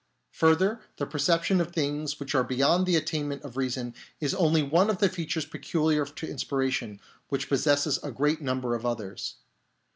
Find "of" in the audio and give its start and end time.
1.61-1.71, 3.43-3.55, 4.89-4.97, 8.73-8.83